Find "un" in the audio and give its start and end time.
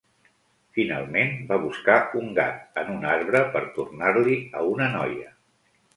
2.21-2.33, 2.97-3.07